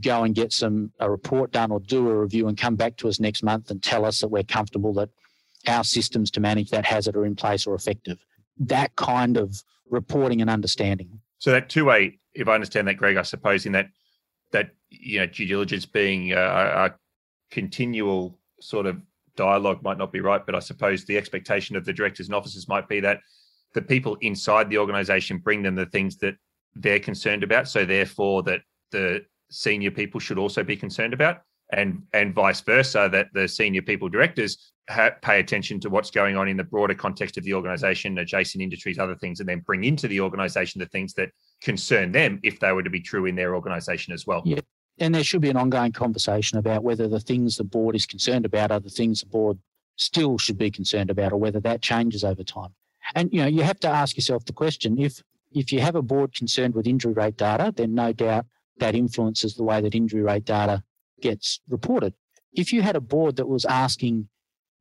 [0.00, 3.08] go and get some a report done or do a review and come back to
[3.08, 5.08] us next month and tell us that we're comfortable that
[5.66, 8.18] our systems to manage that hazard are in place or effective.
[8.58, 11.20] That kind of reporting and understanding.
[11.38, 13.88] So that two way, if I understand that, Greg, I suppose in that
[14.50, 16.94] that you know due diligence being a, a
[17.50, 19.00] continual sort of
[19.38, 22.68] dialogue might not be right, but I suppose the expectation of the directors and officers
[22.68, 23.20] might be that
[23.74, 26.34] the people inside the organisation bring them the things that
[26.74, 27.68] they're concerned about.
[27.68, 33.08] So therefore, that the senior people should also be concerned about, and and vice versa,
[33.12, 36.94] that the senior people directors ha- pay attention to what's going on in the broader
[36.94, 40.86] context of the organisation, adjacent industries, other things, and then bring into the organisation the
[40.86, 41.30] things that
[41.62, 44.42] concern them if they were to be true in their organisation as well.
[44.44, 44.60] Yeah.
[45.00, 48.44] And there should be an ongoing conversation about whether the things the board is concerned
[48.44, 49.58] about are the things the board
[49.96, 52.74] still should be concerned about, or whether that changes over time.
[53.14, 56.02] And you know, you have to ask yourself the question: if if you have a
[56.02, 58.46] board concerned with injury rate data, then no doubt
[58.78, 60.82] that influences the way that injury rate data
[61.20, 62.14] gets reported.
[62.52, 64.28] If you had a board that was asking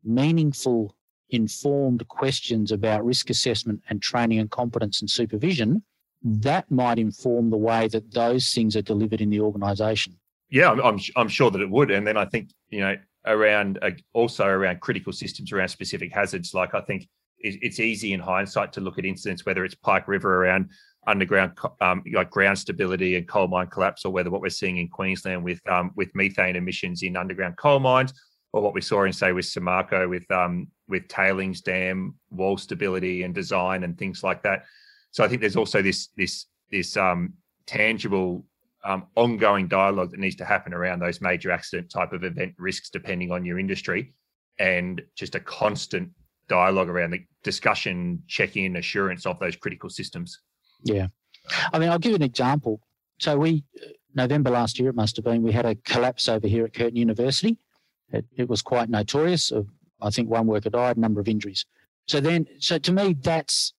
[0.04, 0.96] meaningful,
[1.30, 5.84] informed questions about risk assessment and training and competence and supervision,
[6.24, 10.18] that might inform the way that those things are delivered in the organisation.
[10.50, 13.80] Yeah, I'm, I'm, I'm sure that it would, and then I think you know around
[13.82, 16.54] uh, also around critical systems around specific hazards.
[16.54, 17.04] Like I think
[17.40, 20.70] it, it's easy in hindsight to look at incidents whether it's Pike River around
[21.06, 24.88] underground um, like ground stability and coal mine collapse, or whether what we're seeing in
[24.88, 28.14] Queensland with um, with methane emissions in underground coal mines,
[28.54, 33.24] or what we saw in say with Samarco with um, with tailings dam wall stability
[33.24, 34.64] and design and things like that.
[35.18, 37.34] So I think there's also this this this um,
[37.66, 38.46] tangible
[38.86, 42.92] um, ongoing dialogue that needs to happen around those major accident type of event risks,
[42.92, 44.14] depending on your industry,
[44.60, 46.12] and just a constant
[46.48, 50.40] dialogue around the discussion, check-in, assurance of those critical systems.
[50.84, 51.08] Yeah,
[51.74, 52.80] I mean, I'll give an example.
[53.20, 53.64] So we
[54.14, 56.96] November last year, it must have been, we had a collapse over here at Curtin
[56.96, 57.58] University.
[58.14, 59.52] It, it was quite notorious.
[60.00, 61.66] I think one worker died, a number of injuries.
[62.08, 63.74] So then, so to me, that's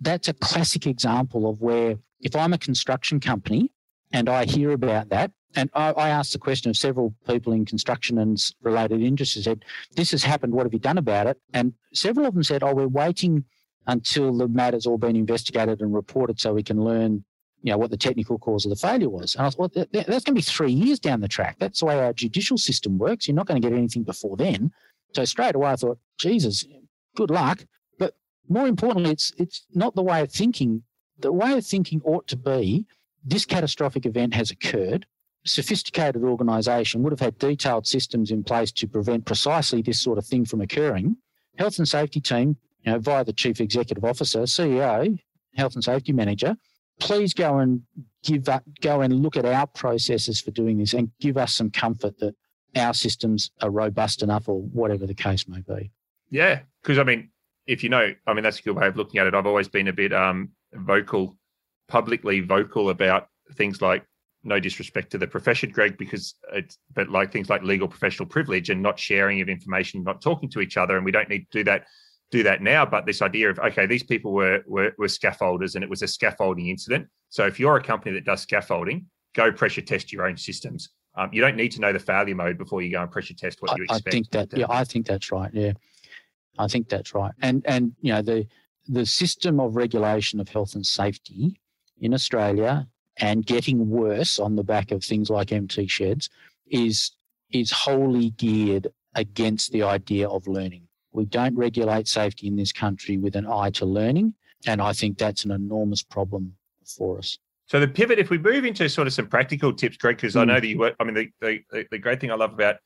[0.00, 3.70] that's a classic example of where if I'm a construction company
[4.12, 7.64] and I hear about that, and I, I asked the question of several people in
[7.64, 9.64] construction and related industries, said,
[9.96, 11.38] This has happened, what have you done about it?
[11.54, 13.44] And several of them said, Oh, we're waiting
[13.86, 17.24] until the matter's all been investigated and reported so we can learn
[17.62, 19.34] you know what the technical cause of the failure was.
[19.34, 21.56] And I thought, well, that's going to be three years down the track.
[21.58, 23.26] That's the way our judicial system works.
[23.26, 24.70] You're not going to get anything before then.
[25.14, 26.64] So straight away, I thought, Jesus,
[27.16, 27.64] good luck.
[28.48, 30.82] More importantly, it's it's not the way of thinking.
[31.18, 32.86] The way of thinking ought to be:
[33.24, 35.06] this catastrophic event has occurred.
[35.44, 40.26] Sophisticated organisation would have had detailed systems in place to prevent precisely this sort of
[40.26, 41.16] thing from occurring.
[41.56, 45.18] Health and safety team you know, via the chief executive officer, CEO,
[45.54, 46.56] health and safety manager,
[47.00, 47.82] please go and
[48.22, 51.70] give up, go and look at our processes for doing this and give us some
[51.70, 52.34] comfort that
[52.76, 55.90] our systems are robust enough or whatever the case may be.
[56.30, 57.30] Yeah, because I mean,
[57.68, 59.34] if you know, I mean, that's a good way of looking at it.
[59.34, 61.36] I've always been a bit um, vocal,
[61.86, 64.04] publicly vocal about things like
[64.42, 68.70] no disrespect to the profession, Greg, because it's but like things like legal professional privilege
[68.70, 71.58] and not sharing of information, not talking to each other, and we don't need to
[71.58, 71.84] do that
[72.30, 72.86] do that now.
[72.86, 76.08] But this idea of okay, these people were, were were scaffolders, and it was a
[76.08, 77.06] scaffolding incident.
[77.28, 80.88] So if you're a company that does scaffolding, go pressure test your own systems.
[81.16, 83.60] Um, you don't need to know the failure mode before you go and pressure test
[83.60, 84.08] what you expect.
[84.08, 85.52] I think that yeah, I think that's right.
[85.52, 85.72] Yeah,
[86.58, 87.32] I think that's right.
[87.42, 88.46] And and you know the
[88.86, 91.60] the system of regulation of health and safety
[92.00, 92.86] in Australia
[93.18, 96.30] and getting worse on the back of things like MT sheds
[96.70, 97.12] is
[97.50, 100.86] is wholly geared against the idea of learning.
[101.12, 104.34] We don't regulate safety in this country with an eye to learning.
[104.66, 107.38] And I think that's an enormous problem for us.
[107.66, 110.40] So the pivot, if we move into sort of some practical tips, Greg, because mm.
[110.40, 112.76] I know that you work, I mean, the, the, the great thing I love about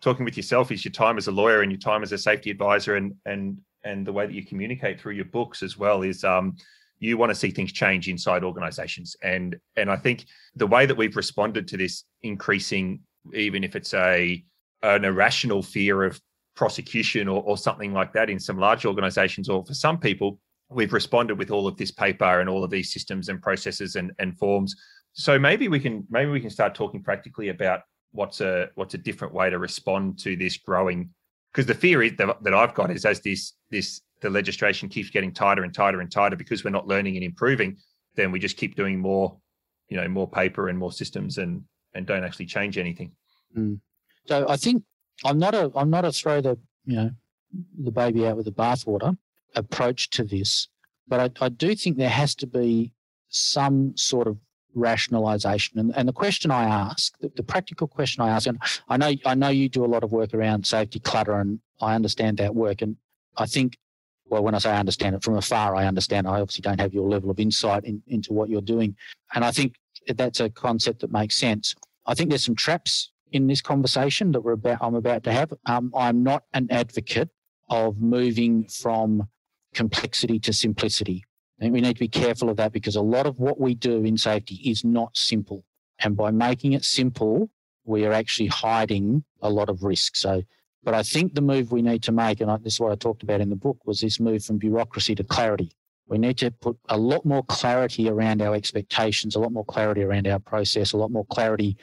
[0.00, 2.50] talking with yourself is your time as a lawyer and your time as a safety
[2.50, 6.24] advisor and, and, and the way that you communicate through your books as well is,
[6.24, 6.56] um,
[7.00, 9.16] you want to see things change inside organizations.
[9.22, 13.00] And and i think the way that we've responded to this increasing
[13.34, 14.44] even if it's a
[14.82, 16.20] an irrational fear of
[16.54, 20.92] prosecution or, or something like that in some large organizations or for some people we've
[20.92, 24.38] responded with all of this paper and all of these systems and processes and, and
[24.38, 24.76] forms.
[25.12, 27.80] So maybe we can maybe we can start talking practically about
[28.12, 31.10] what's a what's a different way to respond to this growing
[31.52, 35.10] because the fear is that, that i've got is as this this the legislation keeps
[35.10, 37.76] getting tighter and tighter and tighter because we're not learning and improving
[38.18, 39.38] then we just keep doing more,
[39.88, 41.62] you know, more paper and more systems and
[41.94, 43.12] and don't actually change anything.
[43.56, 43.80] Mm.
[44.26, 44.82] So I think
[45.24, 47.10] I'm not a I'm not a throw the you know
[47.80, 49.16] the baby out with the bathwater
[49.54, 50.68] approach to this,
[51.06, 52.92] but I, I do think there has to be
[53.28, 54.36] some sort of
[54.74, 55.78] rationalization.
[55.78, 59.12] And, and the question I ask, the, the, practical question I ask, and I know
[59.24, 62.54] I know you do a lot of work around safety clutter, and I understand that
[62.54, 62.82] work.
[62.82, 62.96] And
[63.36, 63.78] I think,
[64.26, 66.26] well, when I say I understand it from afar, I understand.
[66.26, 68.96] I obviously don't have your level of insight in, into what you're doing,
[69.34, 69.74] and I think
[70.06, 71.74] that's a concept that makes sense.
[72.06, 75.52] I think there's some traps in this conversation that we're about I'm about to have.
[75.66, 77.28] Um, I'm not an advocate
[77.68, 79.28] of moving from
[79.74, 81.24] complexity to simplicity.
[81.60, 84.04] And we need to be careful of that because a lot of what we do
[84.04, 85.64] in safety is not simple.
[85.98, 87.50] And by making it simple,
[87.84, 90.14] we are actually hiding a lot of risk.
[90.14, 90.42] So,
[90.84, 93.22] but I think the move we need to make, and this is what I talked
[93.22, 95.72] about in the book, was this move from bureaucracy to clarity.
[96.06, 100.02] We need to put a lot more clarity around our expectations, a lot more clarity
[100.02, 101.76] around our process, a lot more clarity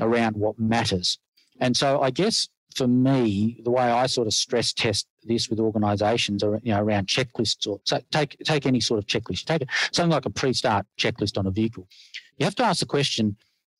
[0.00, 1.18] around what matters.
[1.60, 5.58] And so I guess for me, the way I sort of stress test this with
[5.58, 9.46] organisations are you know around checklists or so take take any sort of checklist.
[9.46, 11.88] Take something like a pre-start checklist on a vehicle.
[12.38, 13.36] You have to ask the question: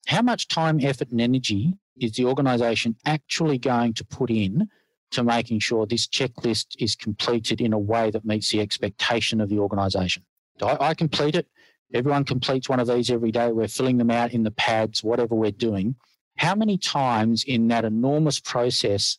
[0.07, 4.69] How much time, effort, and energy is the organisation actually going to put in
[5.11, 9.49] to making sure this checklist is completed in a way that meets the expectation of
[9.49, 10.25] the organisation?
[10.63, 11.47] I, I complete it.
[11.95, 13.53] Everyone completes one of these every day.
[13.53, 15.95] We're filling them out in the pads, whatever we're doing.
[16.37, 19.19] How many times in that enormous process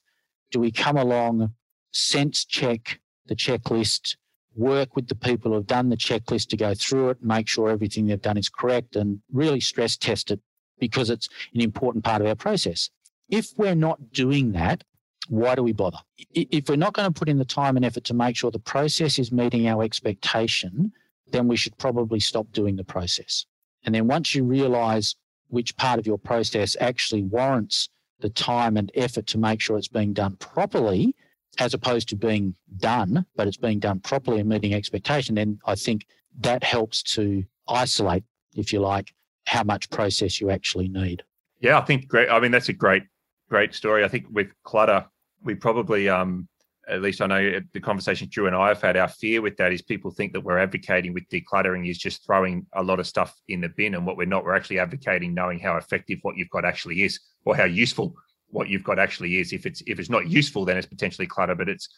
[0.51, 1.53] do we come along,
[1.91, 4.15] sense check the checklist,
[4.55, 7.69] work with the people who have done the checklist to go through it, make sure
[7.69, 10.39] everything they've done is correct, and really stress test it
[10.79, 12.89] because it's an important part of our process.
[13.29, 14.83] If we're not doing that,
[15.27, 15.97] why do we bother?
[16.33, 18.59] If we're not going to put in the time and effort to make sure the
[18.59, 20.93] process is meeting our expectation,
[21.31, 23.45] then we should probably stop doing the process.
[23.83, 25.15] And then once you realize
[25.49, 29.87] which part of your process actually warrants the time and effort to make sure it's
[29.87, 31.15] being done properly,
[31.59, 35.75] as opposed to being done, but it's being done properly and meeting expectation, then I
[35.75, 36.05] think
[36.39, 38.23] that helps to isolate,
[38.55, 39.13] if you like,
[39.45, 41.23] how much process you actually need.
[41.59, 42.29] Yeah, I think great.
[42.29, 43.03] I mean, that's a great,
[43.49, 44.03] great story.
[44.03, 45.05] I think with clutter,
[45.43, 46.47] we probably um,
[46.89, 49.73] at least I know the conversation Drew and I have had, our fear with that
[49.73, 53.35] is people think that we're advocating with decluttering is just throwing a lot of stuff
[53.49, 53.95] in the bin.
[53.95, 57.19] And what we're not, we're actually advocating knowing how effective what you've got actually is
[57.45, 58.15] or how useful
[58.49, 59.51] what you've got actually is.
[59.51, 61.55] If it's if it's not useful, then it's potentially clutter.
[61.55, 61.89] But it's,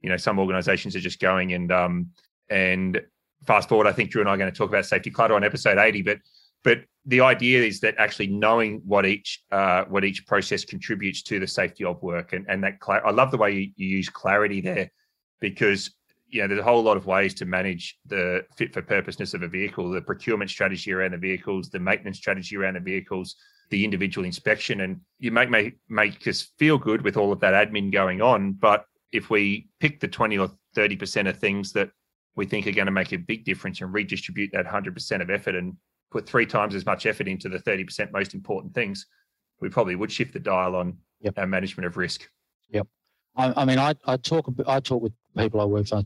[0.00, 2.10] you know, some organizations are just going and um
[2.50, 3.00] and
[3.46, 5.44] fast forward, I think Drew and I are going to talk about safety clutter on
[5.44, 6.18] episode 80, but
[6.64, 11.40] but the idea is that actually knowing what each uh, what each process contributes to
[11.40, 14.08] the safety of work, and and that cl- I love the way you, you use
[14.08, 14.90] clarity there,
[15.40, 15.90] because
[16.28, 19.42] you know there's a whole lot of ways to manage the fit for purposeness of
[19.42, 23.34] a vehicle, the procurement strategy around the vehicles, the maintenance strategy around the vehicles,
[23.70, 27.54] the individual inspection, and you make make make us feel good with all of that
[27.54, 28.52] admin going on.
[28.52, 31.90] But if we pick the twenty or thirty percent of things that
[32.36, 35.54] we think are going to make a big difference and redistribute that 100% of effort
[35.54, 35.76] and
[36.12, 39.06] put three times as much effort into the 30% most important things,
[39.60, 41.38] we probably would shift the dial on yep.
[41.38, 42.28] our management of risk.
[42.70, 42.86] Yep.
[43.36, 45.94] I, I mean, I, I, talk I talk with people I work with.
[45.94, 46.04] I,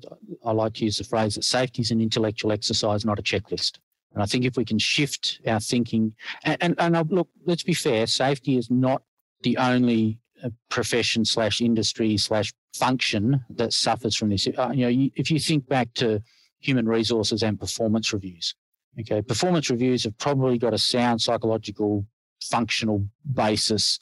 [0.49, 3.79] I like to use the phrase that safety is an intellectual exercise, not a checklist.
[4.15, 6.15] And I think if we can shift our thinking,
[6.45, 9.03] and, and, and look, let's be fair, safety is not
[9.43, 14.47] the only uh, profession slash industry slash function that suffers from this.
[14.47, 16.23] Uh, you know, if you think back to
[16.61, 18.55] human resources and performance reviews,
[19.01, 22.07] Okay, performance reviews have probably got a sound psychological,
[22.43, 23.99] functional basis,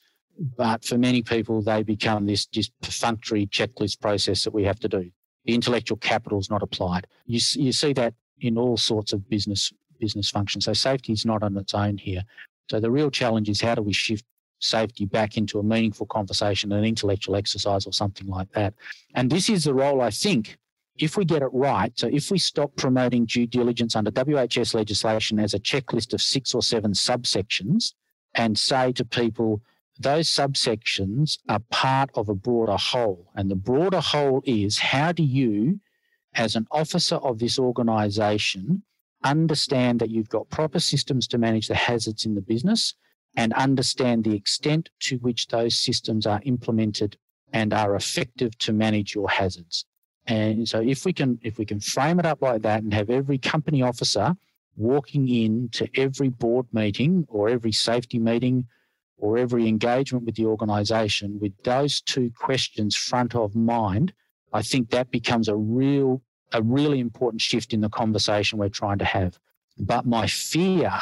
[0.56, 4.88] but for many people, they become this just perfunctory checklist process that we have to
[4.88, 5.10] do.
[5.44, 7.06] The intellectual capital is not applied.
[7.26, 10.64] You, you see that in all sorts of business business functions.
[10.64, 12.22] So safety is not on its own here.
[12.68, 14.24] So the real challenge is how do we shift
[14.58, 18.74] safety back into a meaningful conversation, an intellectual exercise, or something like that.
[19.14, 20.56] And this is the role I think
[20.98, 25.40] if we get it right, so if we stop promoting due diligence under WHS legislation
[25.40, 27.94] as a checklist of six or seven subsections
[28.34, 29.60] and say to people,
[29.98, 33.30] those subsections are part of a broader whole.
[33.34, 35.80] And the broader whole is how do you,
[36.34, 38.82] as an officer of this organization,
[39.24, 42.94] understand that you've got proper systems to manage the hazards in the business
[43.36, 47.16] and understand the extent to which those systems are implemented
[47.52, 49.86] and are effective to manage your hazards.
[50.26, 53.10] And so if we can if we can frame it up like that and have
[53.10, 54.34] every company officer
[54.76, 58.66] walking in to every board meeting or every safety meeting
[59.18, 64.12] or every engagement with the organization with those two questions front of mind,
[64.52, 66.22] I think that becomes a real
[66.52, 69.38] a really important shift in the conversation we're trying to have.
[69.78, 70.92] But my fear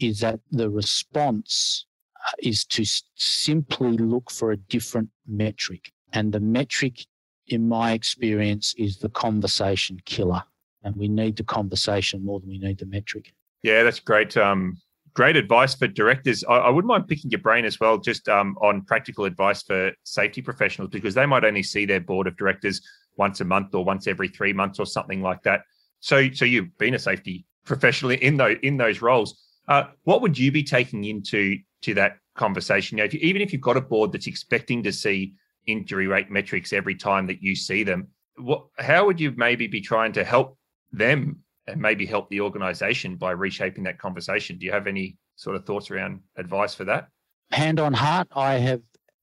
[0.00, 1.86] is that the response
[2.16, 5.92] uh, is to simply look for a different metric.
[6.12, 7.06] And the metric,
[7.48, 10.42] in my experience, is the conversation killer.
[10.82, 13.32] And we need the conversation more than we need the metric.
[13.62, 14.36] Yeah, that's great.
[14.36, 14.78] Um,
[15.14, 16.44] great advice for directors.
[16.44, 19.92] I, I, wouldn't mind picking your brain as well, just um, on practical advice for
[20.04, 22.80] safety professionals, because they might only see their board of directors
[23.16, 25.62] once a month or once every three months or something like that.
[26.00, 29.42] So, so you've been a safety professional in those in those roles.
[29.66, 32.98] Uh, what would you be taking into to that conversation?
[32.98, 35.34] You know, if you, even if you've got a board that's expecting to see
[35.66, 39.80] injury rate metrics every time that you see them, what how would you maybe be
[39.80, 40.58] trying to help
[40.92, 44.58] them and maybe help the organization by reshaping that conversation?
[44.58, 47.08] Do you have any sort of thoughts around advice for that?
[47.50, 48.82] Hand on heart, I have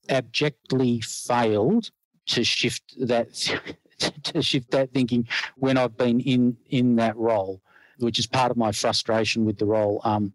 [0.10, 1.90] abjectly failed
[2.28, 3.34] to shift that
[4.24, 7.62] to shift that thinking when I've been in in that role
[8.04, 10.02] which is part of my frustration with the role.
[10.04, 10.34] Um,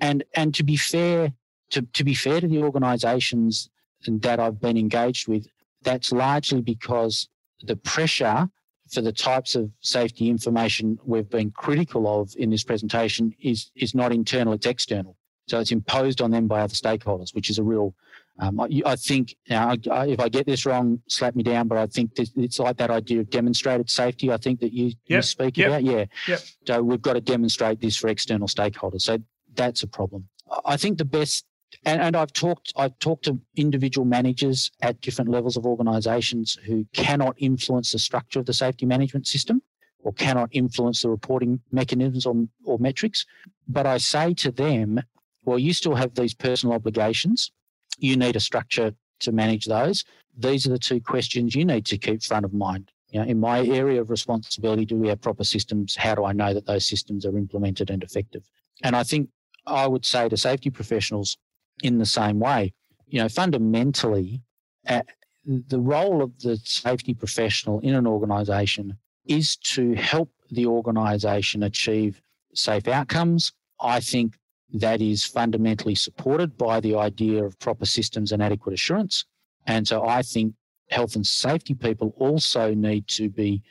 [0.00, 1.32] and and to be fair,
[1.70, 3.68] to, to be fair to the organisations
[4.06, 5.46] that I've been engaged with,
[5.82, 7.28] that's largely because
[7.62, 8.48] the pressure
[8.90, 13.94] for the types of safety information we've been critical of in this presentation is is
[13.94, 15.16] not internal; it's external.
[15.48, 17.94] So it's imposed on them by other stakeholders, which is a real
[18.40, 21.66] um, I, I, think know, I, if I get this wrong, slap me down.
[21.66, 24.30] But I think this, it's like that idea of demonstrated safety.
[24.30, 24.96] I think that you, yep.
[25.06, 25.68] you speak yep.
[25.68, 25.82] about.
[25.82, 26.04] Yeah.
[26.28, 26.40] Yep.
[26.66, 29.02] So we've got to demonstrate this for external stakeholders.
[29.02, 29.18] So
[29.54, 30.28] that's a problem.
[30.64, 31.44] I think the best,
[31.84, 36.86] and, and I've talked, I've talked to individual managers at different levels of organisations who
[36.92, 39.62] cannot influence the structure of the safety management system
[40.00, 43.26] or cannot influence the reporting mechanisms or, or metrics.
[43.66, 45.00] But I say to them,
[45.44, 47.50] well, you still have these personal obligations
[47.98, 50.04] you need a structure to manage those.
[50.36, 52.92] These are the two questions you need to keep front of mind.
[53.10, 55.96] You know, in my area of responsibility, do we have proper systems?
[55.96, 58.44] How do I know that those systems are implemented and effective?
[58.82, 59.30] And I think
[59.66, 61.38] I would say to safety professionals
[61.82, 62.72] in the same way,
[63.06, 64.42] you know, fundamentally,
[64.86, 65.02] uh,
[65.44, 72.20] the role of the safety professional in an organisation is to help the organisation achieve
[72.54, 73.52] safe outcomes.
[73.80, 74.36] I think
[74.74, 79.24] that is fundamentally supported by the idea of proper systems and adequate assurance.
[79.66, 80.54] And so I think
[80.90, 83.62] health and safety people also need to be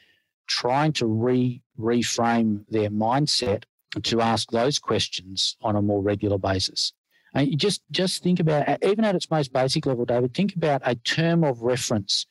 [0.48, 3.64] trying to re reframe their mindset
[4.02, 6.94] to ask those questions on a more regular basis.
[7.38, 10.34] And you just just think about uh, even at its most basic level, David.
[10.34, 12.26] Think about a term of reference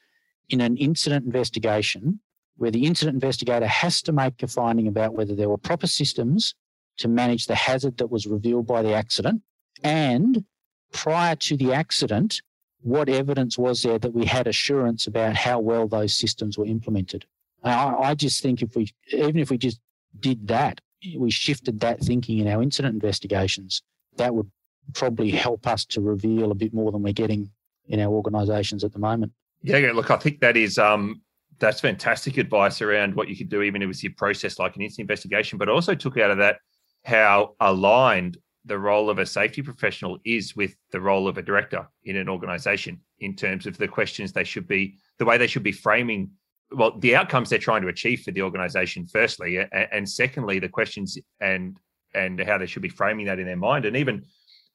[0.48, 2.18] in an incident investigation
[2.56, 6.54] where the incident investigator has to make a finding about whether there were proper systems
[6.96, 9.42] to manage the hazard that was revealed by the accident.
[9.84, 10.44] And
[10.92, 12.42] prior to the accident,
[12.80, 17.26] what evidence was there that we had assurance about how well those systems were implemented?
[17.62, 19.78] I, I just think if we, even if we just
[20.18, 20.80] did that,
[21.16, 23.82] we shifted that thinking in our incident investigations,
[24.16, 24.50] that would
[24.94, 27.50] probably help us to reveal a bit more than we're getting
[27.88, 29.32] in our organisations at the moment.
[29.62, 31.22] Yeah, look, I think that is um,
[31.58, 34.82] that's fantastic advice around what you could do, even if it's your process like an
[34.82, 35.58] incident investigation.
[35.58, 36.58] But also took out of that
[37.04, 41.88] how aligned the role of a safety professional is with the role of a director
[42.04, 45.62] in an organization in terms of the questions they should be, the way they should
[45.62, 46.28] be framing,
[46.72, 51.16] well, the outcomes they're trying to achieve for the organization, firstly, and secondly, the questions
[51.40, 51.78] and
[52.14, 54.24] and how they should be framing that in their mind, and even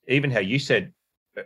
[0.08, 0.92] even how you said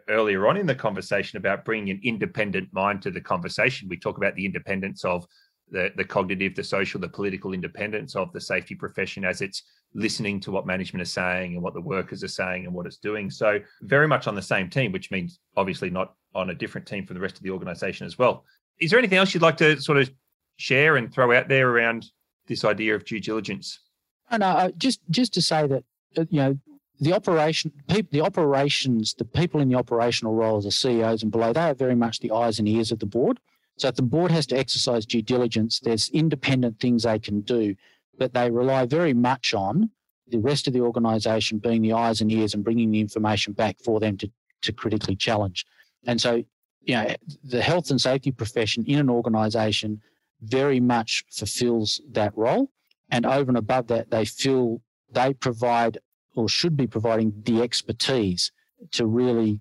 [0.09, 3.87] earlier on in the conversation about bringing an independent mind to the conversation.
[3.87, 5.25] We talk about the independence of
[5.69, 10.39] the, the cognitive, the social, the political independence of the safety profession as it's listening
[10.41, 13.29] to what management is saying and what the workers are saying and what it's doing.
[13.29, 17.05] So, very much on the same team, which means obviously not on a different team
[17.05, 18.43] from the rest of the organization as well.
[18.79, 20.11] Is there anything else you'd like to sort of
[20.57, 22.05] share and throw out there around
[22.47, 23.79] this idea of due diligence?
[24.31, 25.83] No, no, just just to say that
[26.17, 26.59] uh, you know
[26.99, 31.61] the operation, the operations, the people in the operational roles, the CEOs and below, they
[31.61, 33.39] are very much the eyes and ears of the board.
[33.77, 37.75] So if the board has to exercise due diligence, there's independent things they can do,
[38.17, 39.89] but they rely very much on
[40.27, 43.77] the rest of the organisation being the eyes and ears and bringing the information back
[43.83, 44.31] for them to,
[44.61, 45.65] to critically challenge.
[46.07, 46.43] And so,
[46.81, 50.01] you know, the health and safety profession in an organisation
[50.41, 52.69] very much fulfills that role.
[53.09, 54.81] And over and above that, they feel
[55.11, 55.99] they provide
[56.35, 58.51] or should be providing the expertise
[58.91, 59.59] to really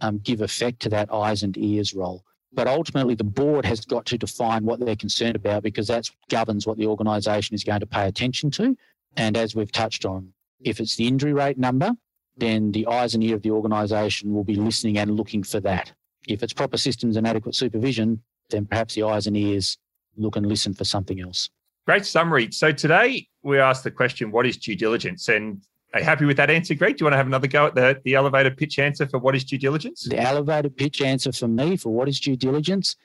[0.00, 2.24] um, give effect to that eyes and ears role.
[2.52, 6.66] But ultimately, the board has got to define what they're concerned about because that governs
[6.66, 8.76] what the organisation is going to pay attention to.
[9.16, 11.92] And as we've touched on, if it's the injury rate number,
[12.36, 15.92] then the eyes and ear of the organisation will be listening and looking for that.
[16.28, 19.78] If it's proper systems and adequate supervision, then perhaps the eyes and ears
[20.16, 21.50] look and listen for something else.
[21.86, 22.50] Great summary.
[22.52, 25.28] So today we asked the question, what is due diligence?
[25.28, 25.62] And
[25.96, 26.98] are you happy with that answer, Greg?
[26.98, 29.34] Do you want to have another go at the, the elevator pitch answer for what
[29.34, 30.02] is due diligence?
[30.02, 32.96] The elevator pitch answer for me for what is due diligence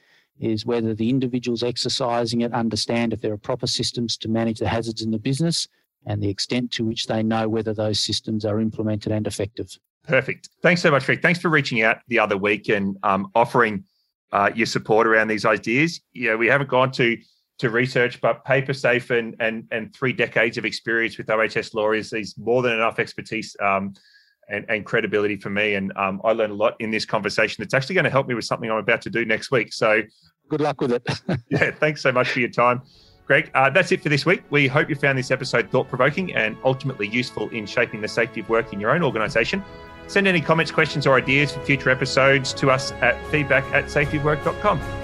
[0.41, 4.67] is whether the individuals exercising it understand if there are proper systems to manage the
[4.67, 5.69] hazards in the business
[6.05, 9.77] and the extent to which they know whether those systems are implemented and effective.
[10.05, 10.49] Perfect.
[10.61, 11.21] Thanks so much, Greg.
[11.21, 13.85] Thanks for reaching out the other week and um, offering
[14.33, 16.01] uh, your support around these ideas.
[16.13, 17.17] Yeah, we haven't gone to
[17.61, 22.11] to research, but paper safe and and and three decades of experience with OHS lawyers
[22.11, 23.93] is more than enough expertise um,
[24.49, 25.75] and, and credibility for me.
[25.75, 27.61] And um, I learned a lot in this conversation.
[27.61, 29.73] That's actually going to help me with something I'm about to do next week.
[29.73, 30.01] So
[30.49, 31.07] good luck with it.
[31.49, 32.81] yeah, thanks so much for your time.
[33.27, 34.43] Greg, uh, that's it for this week.
[34.49, 38.41] We hope you found this episode thought provoking and ultimately useful in shaping the safety
[38.41, 39.63] of work in your own organisation.
[40.07, 45.00] Send any comments, questions, or ideas for future episodes to us at feedback at safetywork.com.